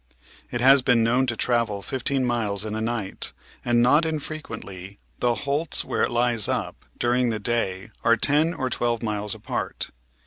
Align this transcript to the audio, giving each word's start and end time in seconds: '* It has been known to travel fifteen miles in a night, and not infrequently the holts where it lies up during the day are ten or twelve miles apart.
'* 0.29 0.37
It 0.49 0.61
has 0.61 0.81
been 0.81 1.03
known 1.03 1.27
to 1.27 1.35
travel 1.37 1.83
fifteen 1.83 2.25
miles 2.25 2.65
in 2.65 2.73
a 2.73 2.81
night, 2.81 3.33
and 3.63 3.83
not 3.83 4.03
infrequently 4.03 4.97
the 5.19 5.35
holts 5.45 5.85
where 5.85 6.01
it 6.01 6.09
lies 6.09 6.47
up 6.47 6.85
during 6.97 7.29
the 7.29 7.37
day 7.37 7.91
are 8.03 8.17
ten 8.17 8.51
or 8.55 8.71
twelve 8.71 9.03
miles 9.03 9.35
apart. 9.35 9.91